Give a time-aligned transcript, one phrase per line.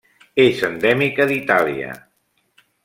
[0.43, 1.95] És endèmica d'Itàlia.